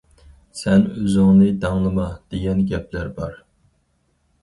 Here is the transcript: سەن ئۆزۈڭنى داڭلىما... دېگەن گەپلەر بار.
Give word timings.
سەن 0.61 0.85
ئۆزۈڭنى 1.01 1.51
داڭلىما... 1.67 2.09
دېگەن 2.35 2.67
گەپلەر 2.73 3.15
بار. 3.23 3.41